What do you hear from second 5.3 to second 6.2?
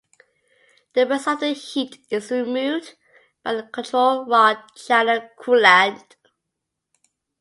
coolant.